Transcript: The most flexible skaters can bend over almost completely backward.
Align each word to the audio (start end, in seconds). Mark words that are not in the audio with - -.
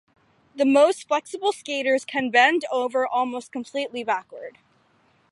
The 0.55 0.65
most 0.65 1.07
flexible 1.07 1.51
skaters 1.51 2.05
can 2.05 2.31
bend 2.31 2.65
over 2.71 3.05
almost 3.05 3.51
completely 3.51 4.03
backward. 4.03 4.57